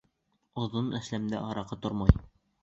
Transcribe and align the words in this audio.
Оҙон 0.61 0.87
Әсләмдә 1.01 1.43
араҡы 1.51 1.79
тормай. 1.85 2.17